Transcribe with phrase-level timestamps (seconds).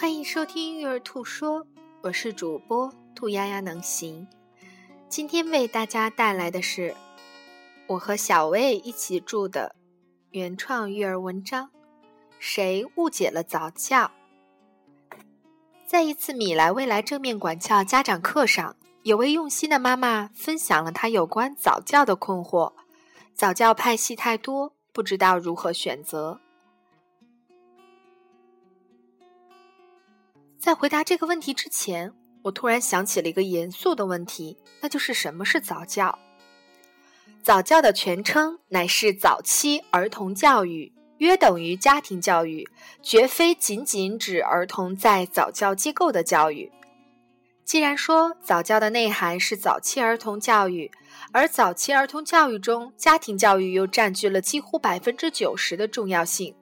[0.00, 1.66] 欢迎收听育儿兔说，
[2.02, 4.24] 我是主播兔丫丫能行。
[5.08, 6.94] 今天为大家带来的是
[7.88, 9.74] 我和小魏一起住的
[10.30, 11.68] 原创育儿文章。
[12.38, 14.08] 谁误解了早教？
[15.84, 22.72] 在一次米莱未来正面管教家长课上，有位用心的妈妈分享了她有关早教的困惑：
[23.34, 26.40] 早教派系太多，不知道如何选择。
[30.68, 36.18] 在回答这个问题之前，我突然想起了一个严肃的问题，那就是什么是早教？
[37.42, 42.68] 早教的全称乃是早期儿童教育，约等于家庭教育，
[43.02, 46.70] 绝非仅仅指儿童在早教机构的教育。
[47.64, 50.90] 既然说早教的内涵是早期儿童教育，
[51.32, 56.54] 而早期儿童教育中家庭教育又占据了几乎百分之九十的重要性。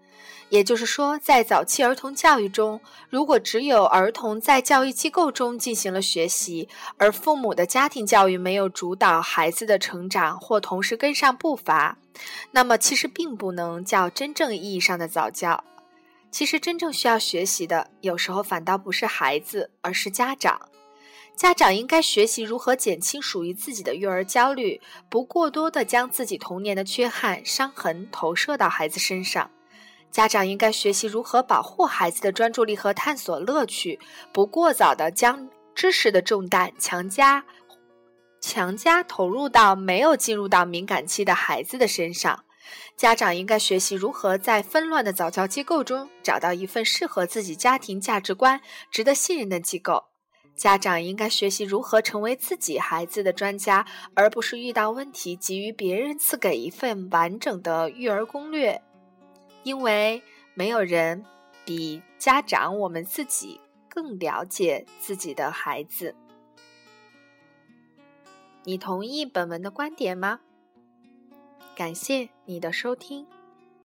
[0.49, 2.81] 也就是说，在早期儿童教育中，
[3.11, 11.99] 如果只有儿童在教育机构中进行了学习，而父母的家庭教育没有主导孩子的成长或同时跟上步伐，
[12.53, 15.65] 那么其实并不能叫真正意义上的早教。
[16.31, 20.61] 其实真正需要学习的，有时候反倒不是孩子，而是家长。
[21.35, 24.81] 家长应该学习如何减轻属于自己的育儿焦虑，
[25.11, 29.51] 不过多的将自己童年的缺憾、伤痕投射到孩子身上。
[30.11, 33.99] 家长应该学习如何保护孩子的专注力和探索乐趣，
[34.33, 37.45] 不过早的将知识的重担强加、
[38.41, 42.45] 强加投入到没有进入到敏感期的孩子的身上。
[42.97, 50.05] 家长应该学习如何在纷乱的早教机构中找到一份适合自己家庭价值观、值得信任的机构。
[50.57, 58.83] 家长应该学习如何成为自己孩子的专家，而不是遇到问题急于别人赐给一份完整的育儿攻略。
[59.67, 60.23] 因为
[60.55, 61.25] 没有人
[61.65, 66.15] 比家长我们自己更了解自己的孩子。
[68.63, 70.39] 你同意本文的观点吗？
[71.75, 73.27] 感谢你的收听。